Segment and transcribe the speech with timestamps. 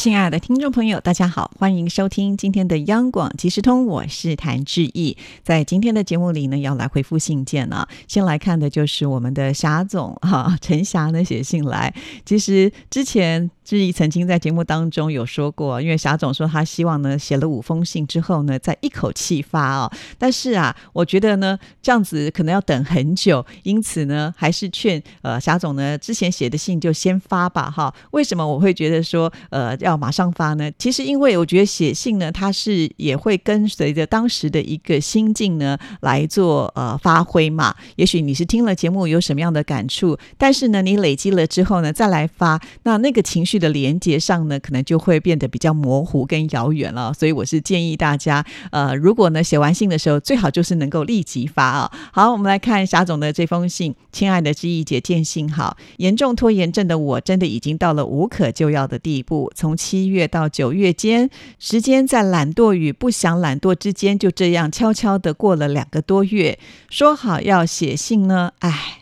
[0.00, 5.18] 亲爱的听众朋友，大家好，欢迎收听今天的央广即时通，我是谭志毅。
[5.42, 7.86] 在今天的节目里呢，要来回复信件了。
[8.08, 11.94] 先来看的就是我们的霞总哈，陈霞呢写信来。
[12.24, 13.50] 其实之前。
[13.70, 27.94] 志毅曾经在节目当中有说过，因为霞总说他希望呢写了五封信之后呢再一口气发哦，但是啊，我觉得呢这样子可能要等很久，因此呢还是劝呃霞总呢之前写的信就先发吧哈。
[28.10, 30.68] 为什么我会觉得说呃要马上发呢？
[30.76, 37.76] 其实因为我觉得写信呢它是也会跟随着当时的一个心境呢来做呃发挥嘛。
[37.94, 43.59] 也许你是听了节目有什么样的感触，但是呢你累积了之后呢再来发，那那个情绪。
[43.60, 47.12] 的连接上呢，可能就会变得比较模糊跟遥远了。
[47.14, 51.92] 所以我是建议大家，呃，如果呢写完信的时候，最好就是能够立即发啊。
[52.12, 53.94] 好，我们来看霞总的这封信。
[54.10, 55.76] 亲爱的知意姐，见信好。
[55.98, 59.52] 严重拖延症的我，真的已经到了无可救药的地步。
[59.54, 66.58] 从七月到九月间，时间在懒惰与不想懒惰之间，就这样悄悄的过了两个多月。
[66.88, 68.99] 说好要写信呢，唉。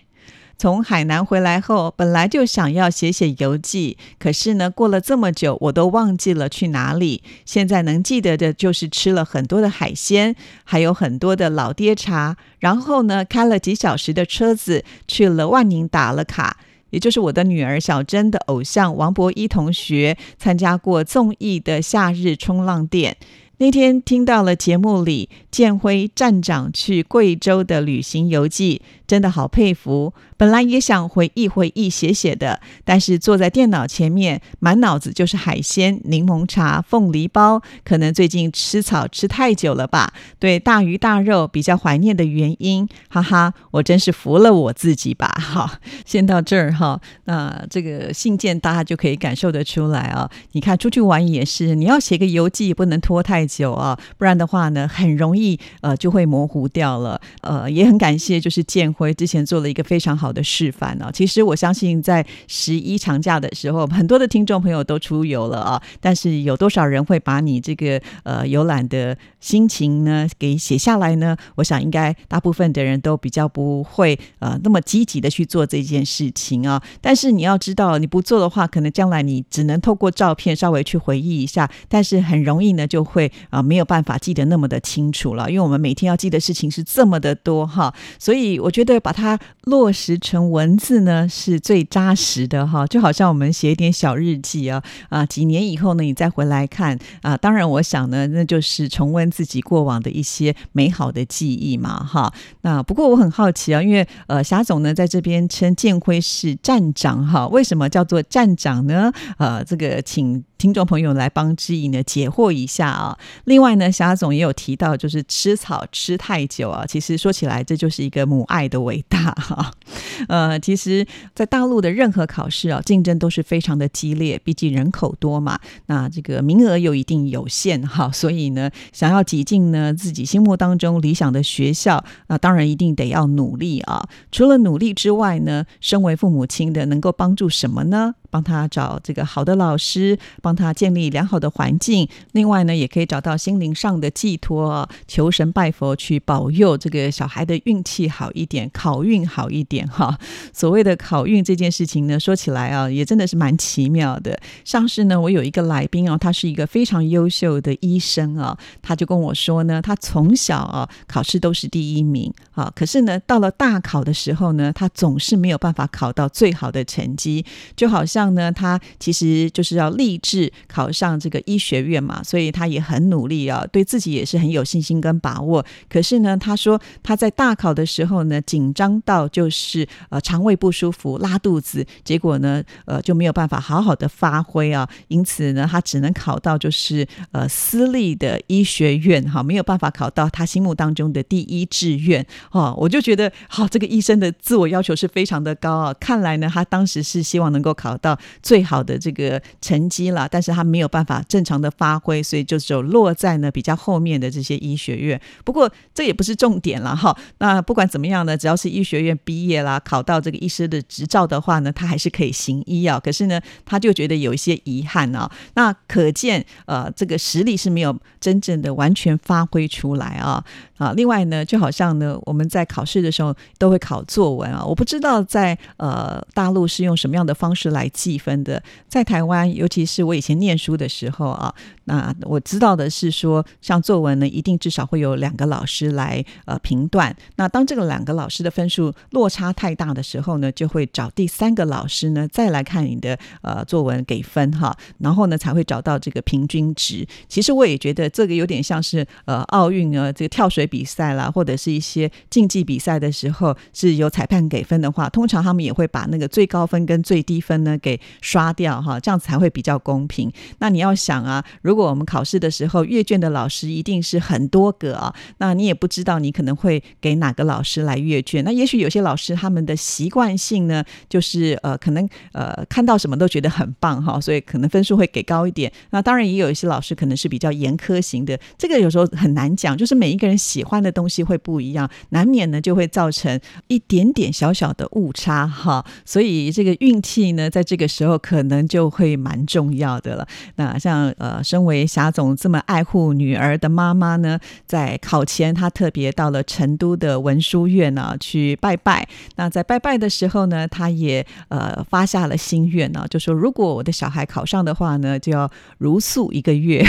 [0.61, 7.23] 从海南回来后，本来就想要写写游记，可是呢，过了这么久，我都忘记了去哪里。
[7.45, 10.35] 现在能记得的就是吃了很多的海鲜，
[10.65, 12.37] 还有很多的老爹茶。
[12.59, 16.57] 然后呢，开了几小时的车子去了万宁打了卡，
[16.91, 23.17] 也就是我的女儿小珍的偶像王博一同学参加过综艺的夏日冲浪店。
[23.61, 30.15] 那天听到了节目里建辉站长去贵州的旅行游记，真的好佩服。
[30.37, 37.61] 本来也想回忆回忆写写的，但是坐在电脑前面，满脑子就是海鲜、柠檬茶、凤梨包。
[37.85, 40.13] 可能最近吃草吃太久了吧？
[40.39, 45.27] 对大鱼大肉比较怀念的原因，哈哈，我真是服了我自己吧。
[45.27, 47.01] 哈，先到这儿哈。
[47.25, 50.31] 那这个信件大家就可以感受得出来啊。
[50.53, 57.21] 你看出去玩也是，你要写个游记，不能拖太久啊，不然的话呢，很容易呃就会模糊掉了。
[57.41, 60.29] 呃，也很感谢就是建辉之前做了一个非常好。
[60.29, 61.11] 的示范啊？
[61.11, 65.83] 其实我相信，在十一长假的时候，很多的听众朋友都出游了啊。
[66.03, 71.37] 但是有多少人会把你这个呃游览的心情呢给写下来呢？
[71.57, 76.83] 我想应该大部分的人都比较不会呃那么积极的去做这件事情啊。
[77.01, 85.49] 但是你要知道，你不做的话，可能将来你只能透过照片稍微去回忆一下，但是很容易呢就会啊没有办法记得那么的清楚了。
[85.49, 90.19] 因为我们每天要记的事情是这么的多哈，所以我觉得把它落实。
[90.29, 102.33] 成文字呢是最扎实的哈，就好像我们写一点小日记啊啊，几年以后呢你再回来看啊，当然我想呢那就是重温自己过往的一些美好的记忆嘛哈。
[102.63, 109.13] 那不过我很好奇啊，因为呃霞总呢在这边称建辉是站长哈，为什么叫做站长呢？
[109.39, 110.45] 呃，这个请。
[110.59, 113.17] 听众朋友来帮知意呢解惑一下啊！
[113.45, 119.71] 另外呢，霞总也有提到，就是吃草吃太久啊，其实说起来这就是一个母爱的伟大哈。
[120.27, 134.09] 呃，其实，在大陆的任何考试啊，竞争都是非常的激烈，毕竟人口多嘛，那这个名额又一定有限哈，所以呢，想要要挤进呢自己心目当中理想的学校，那当然一定得要努力啊。
[134.31, 138.15] 除了努力之外呢，身为父母亲的能够帮助什么呢？
[138.31, 142.09] 帮他找这个好的老师，帮他建立良好的环境。
[142.33, 150.19] 另外呢，也可以找到心灵上的寄托，求神拜佛去保佑这个小孩的运气好一点，考运好一点哈。
[150.53, 154.39] 所谓的考运这件事情呢，说起来啊，也真的是蛮奇妙的。
[154.65, 167.45] 上次呢，我有一个来宾啊，他是一个非常优秀的医生啊，他就跟我说呢，他从小啊考试都是第一名啊，可是呢，到了大考的时候呢，他总是没有办法考到最好的成绩，
[167.75, 168.18] 就好像。
[168.19, 175.65] 这样呢，他其实就是要立志考上这个医学院嘛，所以他也很努力啊，对自己也是很有信心跟把握。
[175.89, 192.75] 可是呢，他说他在大考的时候呢，紧张到就是呃肠胃不舒服、拉肚子，结果呢呃就没有办法好好的发挥啊，因此呢，他只能考到就是呃私立的医学院哈，没有办法考到他心目当中的第一志愿哦。
[192.77, 195.95] 我就觉得好，这个医生的自我要求是非常的高啊。
[196.01, 198.08] 看来呢，他当时是希望能够考到。
[198.09, 205.21] 到最好的这个成绩了，但是他没有办法正常的发挥，所以就只有落在呢比较后面的这些医学院。
[205.45, 207.17] 不过这也不是重点了哈。
[207.39, 212.99] 那不管怎么样呢，只要是医学院毕业啦，考到这个医师的执照的话呢，他还是可以行医啊。
[212.99, 215.31] 可是呢，他就觉得有一些遗憾啊。
[215.55, 220.43] 那可见呃，这个实力是没有真正的完全发挥出来啊。
[220.79, 224.65] 啊，另外呢，就好像呢，我们在考试的时候都会考作文啊。
[224.65, 228.63] 我不知道在呃大陆是用什么样的方式来细分的。
[228.87, 231.53] 在台湾，尤其是我以前念书的时候啊，
[231.89, 237.13] 那我知道的是说，像作文呢，一定至少会有两个老师来呃评断。
[237.35, 247.05] 那当这个两个老师的分数落差太大的时候呢，就会找第三个老师呢再来看你的呃作文给分哈，然后呢才会找到这个平均值。
[247.27, 250.69] 其实我也觉得这个有点像是呃奥运啊，这个跳水。
[250.69, 260.31] 比赛啦，或者是一些竞技比赛的时候，是由裁判给分的话，通常他们也会把那个最高分跟最低分呢给刷掉哈，这样子才会比较公平。
[260.59, 268.43] 那你要想啊，如如果我们考试的时候阅卷的老师一定是很多个啊，那你也不知道你可能会给哪个老师来阅卷。
[268.43, 275.73] 那也许有些老师他们的习惯性呢，就是呃，可能呃看到什么都觉得很棒哈，所以可能分数会给高一点。
[275.91, 280.65] 那当然也有一些老师可能是比较严苛型的，这个有时候很难讲，就是每一个人喜。
[280.65, 285.87] 欢的东西会不一样，难免呢就会造成一点点小小的误差哈。
[286.05, 290.27] 所以这个运气呢，在这个时候可能就会蛮重要的了。
[290.57, 299.07] 那像呃，生物为霞总这么爱护女儿的妈妈呢，在考前她特别到了成都的文殊院呢去拜拜。
[299.37, 306.83] 那在拜拜的时候呢，她也呃发下了心愿呢，就说如果我的小孩考上的话呢，就要如素一个月。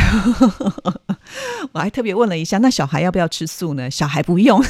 [1.74, 3.46] 我还特别问了一下，那小孩要不要吃？
[3.50, 3.90] 素呢？
[3.90, 4.64] 小孩不用。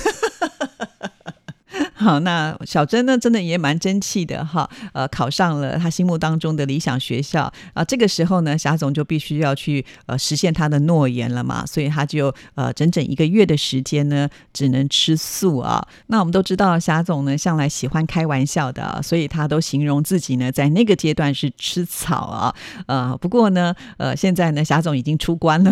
[2.01, 4.69] 好，那小珍呢，真的也蛮争气的哈。
[4.94, 7.84] 呃，考上了他心目当中的理想学校啊。
[7.84, 15.86] 这个时候呢，霞总就必须要去呃实现他的诺言了嘛，所以他就呃整整一个月的时间呢，只能吃素啊。
[16.07, 22.56] 那我们都知道，霞总呢向来喜欢开玩笑的，所以他都形容自己呢在那个阶段是吃草啊。
[22.88, 25.72] 呃，不过呢，呃，现在呢，霞总已经出关了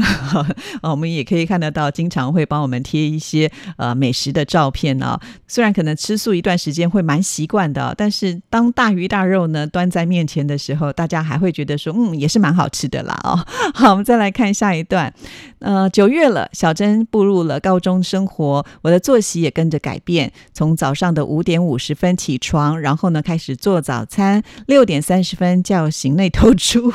[0.81, 5.17] 啊，我们也可以看得到，经常会帮我们贴一些呃美食的照片啊。
[5.47, 6.16] 虽然可能吃。
[6.17, 13.37] 素一段时间会蛮习惯的，但是当大鱼大肉呢端在面前的时候，大家还会觉得说，嗯，也是蛮好吃的啦哦。
[13.73, 15.13] 好，我们再来看下一段。
[15.59, 26.93] 呃，九月了，小珍步入了高中生活，我的作息也跟着改变，从早上的五点五十分起床，然后呢开始做早餐，六点三十分叫醒内偷猪。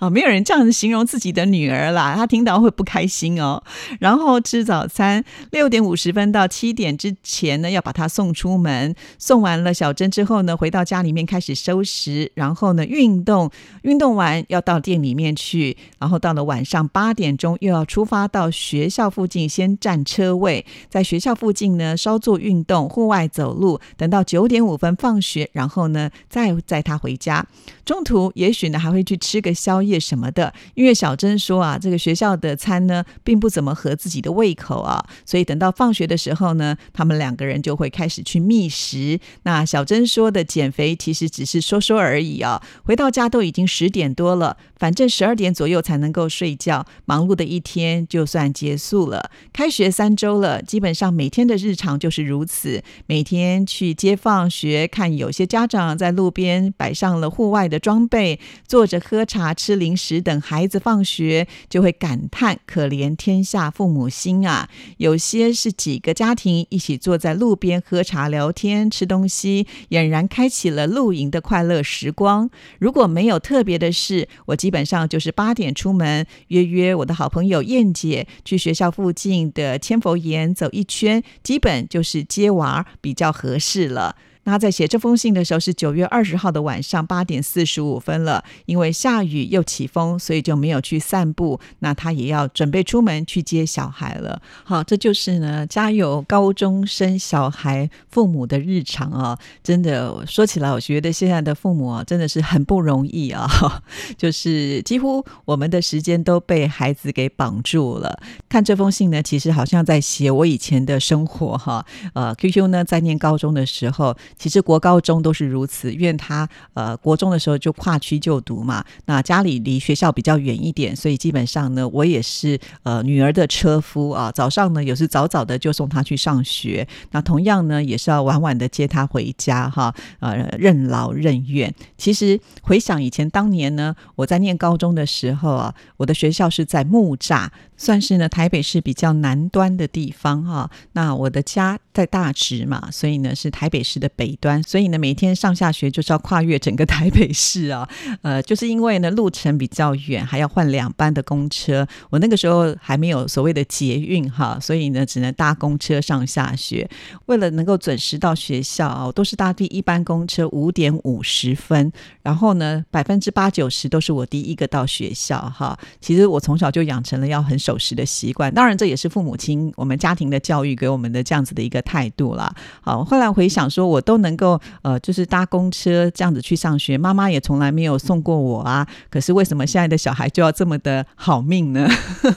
[0.00, 3.62] 啊， 没有人这样子形容自己的女儿啦，她听到会不开心哦。
[4.00, 8.94] 然后吃早餐，六点五十分到七点之前呢，要把她送出门。
[9.18, 13.48] 送完了小珍之后呢，回到家里面开始收拾，然后呢运动，
[13.82, 15.76] 运动完要到店里面去。
[16.00, 27.46] 然后到了晚上八点钟，又要出发到学校附近先占车位，在学校附近呢稍作运动，户外走路，等到九点五分放学，然后呢再载她回家。
[27.84, 29.43] 中途也许呢还会去吃。
[29.44, 39.20] 个宵夜什么的，因为小珍说啊，这个学校的餐呢，并不怎么合自己的胃口啊，所以等到放学的时候呢，他们两个人就会开始去觅食。
[39.42, 42.62] 那小珍说的减肥，其实只是说说而已啊。
[42.84, 46.86] 回到家都已经十点多了，反正十二点左右才能够睡觉。
[47.04, 49.30] 忙碌的一天就算结束了。
[49.52, 52.82] 开学三周了，基本上每天的日常就是如此。
[53.06, 59.24] 每天去接放学，看有些家长在路边摆上了户外的装备，坐着喝。
[59.34, 64.68] 茶吃零食等孩子放学，就会感叹可怜天下父母心啊！
[64.98, 72.48] 有些是几个家庭一起坐在路边喝茶聊天吃东西，俨然开启了露营的快乐时光。
[72.78, 84.14] 如果没有特别的事，我基本上就是八点出门，约约我的好朋友燕姐去学校附近的千佛岩走一圈，基本就是接娃比较合适了。
[84.44, 91.58] 那在写这封信的时候是九月二十号的晚上八点四十五分了，因为下雨又起风，所以就没有去散步。
[91.78, 94.40] 那他也要准备出门去接小孩了。
[94.62, 99.38] 好，这就是呢，家有高中生小孩父母的日常啊。
[99.62, 103.48] 真的说起来，我觉得现在的父母啊，真的是很不容易啊。
[104.18, 108.20] 就是几乎我们的时间都被孩子给绑住了。
[108.48, 111.84] 看这封信呢，其实好像在写我以前的生活哈。
[112.12, 114.14] 呃，Q Q 呢，在念高中的时候。
[114.36, 124.30] 其实国高中都是如此，因为他呃国中的时候就跨区就读嘛，那家里离学校比较远一点，所以基本上呢，我也是呃女儿的车夫啊。
[124.32, 129.94] 早上呢，有时早早的就送她去上学，那同样呢，也是要晚晚的接她回家哈。
[130.20, 131.72] 呃，任劳任怨。
[131.96, 137.48] 其实回想以前当年呢，我在念高中的时候啊，我的学校是在木栅。
[137.76, 140.70] 算是呢，台北市比较南端的地方哈。
[140.92, 147.88] 那我的家在大直嘛，所以呢是台北市的北端，所以呢每天上下学就是要跨越整个台北市啊。
[148.22, 151.86] 呃，就是因为呢路程比较远，还要换两班的公车。
[152.10, 156.88] 我那个时候还没有所谓的捷运哈，所以呢只能搭公车上下学。
[157.26, 165.78] 为了能够准时到学校啊，都是搭第一班公车五点五十分，然后呢百分之八九十都是我第一个到学校哈。
[166.00, 167.78] 其实我从小就养成了要很守。
[167.84, 172.50] 时的习惯，当然这也是父母亲我们家庭的教育给我们的这样子的一个态度啦。
[172.80, 178.86] 好，后来回想说，我都都能够呃，就是搭公车这样子去上学，妈妈也从来没有送过我啊。
[179.10, 181.88] 可是为什么现在的小孩就要这么的好命呢？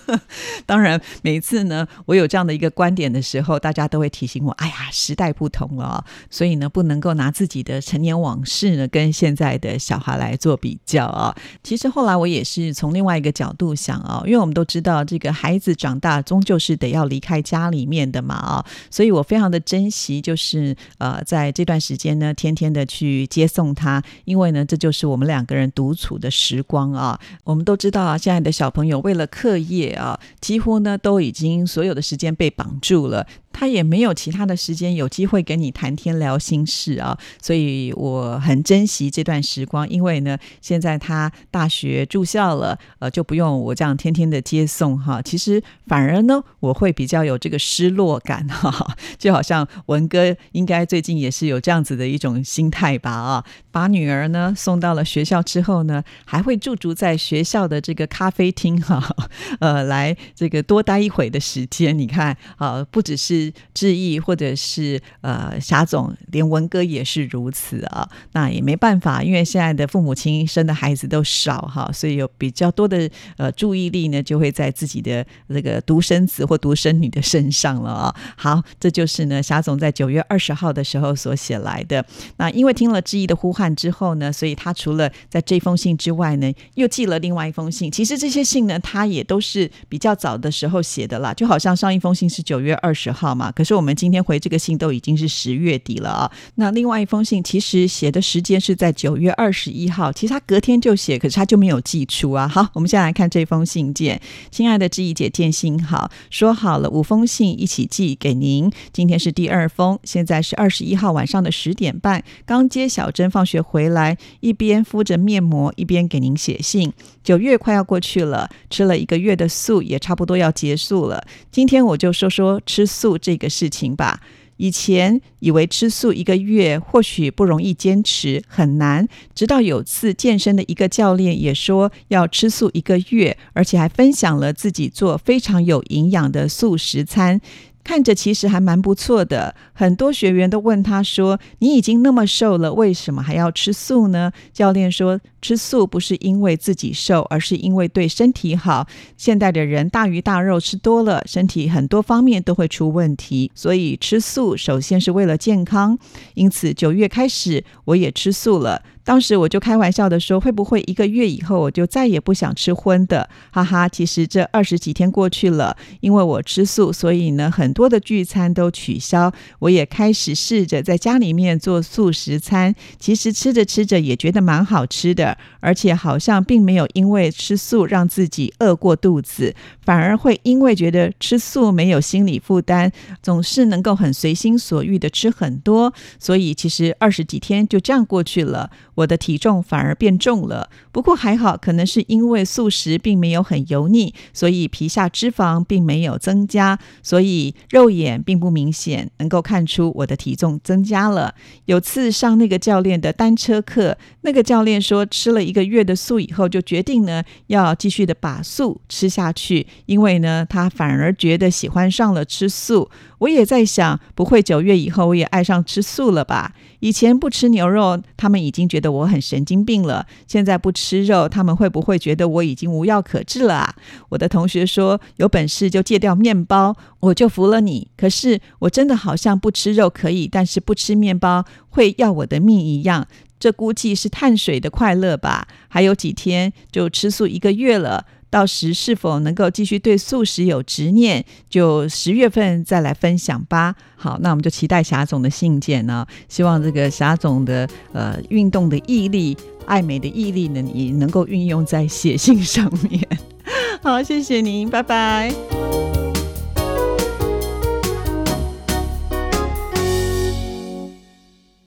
[0.66, 11.36] 当然，每一次呢，我有这样的一个观点的时候，大家都会提醒我：哎呀，时代不同了，所以呢，不能够拿自己的成年往事呢跟现在的小孩来做比较啊。
[11.62, 15.32] 其实后来我也是从另外一个角度想啊，因为我们都知道这个。
[15.32, 27.20] 孩子长大终究是得要离开家里面的嘛啊，所以我非常的珍惜，就是呃，在这段时间呢，天天的去接送他，因为呢，这就是我们两个人独处的时光啊。
[27.44, 33.28] 我们都知道啊，现在的小朋友为了课业啊，几乎呢都已经所有的时间被绑住了。
[33.60, 45.20] 他也没有其他的时间有机会跟你谈天聊心事啊，所以我很珍惜这段时光，因为呢，现在他大学住校了，呃，就不用我这样天天的接送哈。
[45.24, 59.04] 其实反而呢，我会比较有这个失落感哈，就好像文哥应该最近也是有这样子的一种心态吧啊，把女儿呢送到了学校之后呢，还会驻足在学校的这个咖啡厅哈，
[59.60, 61.98] 呃，来这个多待一会的时间。
[61.98, 63.54] 你看啊，不只是。
[63.74, 68.10] 志毅，或者是呃，霞总，连文哥也是如此啊。
[68.32, 78.16] 那也没办法，因为现在的父母亲生的孩子都少哈，所以有比较多的呃注意力呢，就会在自己的这个独生子或独生女的身上了啊。
[78.36, 82.04] 好，这就是呢，霞总在九月二十号的时候所写写来的。
[82.38, 87.90] 那因为听了致意的呼唤之后呢，所以他除了在这封信之外呢，又寄了另外一封信。
[87.92, 93.28] 其实这些信呢，他也都是比较早的时候写的啦，就好像上一封信是九月二十号。
[93.38, 96.32] 嘛，可是我们今天回这个信都已经是十月底了啊。
[96.56, 102.48] 那另外一封信其实写的时间是在九月二十一号，其实他隔天就写，可是他就没有寄出啊。
[102.48, 104.20] 好，我们先来看这封信件。
[104.50, 116.94] 亲爱的志毅姐，见信好，说好了五封信一起寄给您，今天是第二封，现在是二十一号晚上的十点半，刚接小珍放学回来，一边敷着面膜，一边给您写信。
[117.24, 123.16] 九月快要过去了，吃了一个月的素也差不多要结束了，今天我就说说吃素。
[123.28, 124.22] 这个事情吧，
[124.56, 129.06] 以前以为吃素一个月或许不容易坚持，很难。
[129.36, 137.42] 直到有次健身的一个教练也说要吃素一个月，而且还分享了自己做非常有营养的素食餐。
[137.88, 148.88] 看着其实还蛮不错的，很多学员都问他说：“你已经那么瘦了，为什么还要吃素呢？”教练说：“吃素不是因为自己瘦，而是因为对身体好。
[149.16, 155.98] 现代的人大鱼大肉吃多了，身体很多方面都会出问题，所以吃素首先是为了健康。
[156.34, 163.30] 因此九月开始我也吃素了。”当时我就开玩笑的说，会不会一个月以后我就再也不想吃荤的？
[163.52, 169.32] 哈哈，其实这二十几天过去了，因为我吃素，所以呢，很多的聚餐都取消。
[169.60, 175.27] 我也开始试着在家里面做素食餐，其实吃着吃着也觉得蛮好吃的，
[175.60, 182.92] 而且好像并没有因为吃素让自己饿过肚子，反而会因为觉得吃素没有心理负担，
[183.24, 188.70] 总是能够很随心所欲的吃很多，所以其实二十几天就这样过去了。
[188.96, 201.36] 我的体重反而变重了，不过还好，可能是因为素食并没有很油腻，所以皮下脂肪并没有增加，所以肉眼并不明显，能够看出我的体重增加了。
[201.66, 212.88] 有次上那个教练的单车课，那个教练说吃了一个月的素以后，就决定呢要继续的把素吃下去，因为呢他反而觉得喜欢上了吃素。
[213.18, 216.54] 我也在想，不会九月以后我也爱上吃素了吧？
[216.82, 220.06] 以前不吃牛肉，他们已经觉得我很神经病了。
[220.28, 223.76] 现在不吃肉，他们会不会觉得我已经无药可治了啊？
[224.10, 226.76] 我的同学说，有本事就戒掉面包。
[227.00, 227.88] 我就服了你。
[227.96, 233.08] 可是我真的好像不吃肉可以，但是不吃面包会要我的命一样。
[233.40, 235.48] 这估计是碳水的快乐吧？
[235.68, 238.06] 还有几天就吃素一个月了。
[238.30, 243.74] 到时是否能够继续对素食有执念，就十月份再来分享吧。
[243.96, 246.06] 好，那我们就期待霞总的信件呢。
[246.28, 253.02] 希望这个霞总的呃运动的毅力、爱美的毅力呢，也能够运用在写信上面。
[253.82, 255.34] 好，谢谢您，拜拜。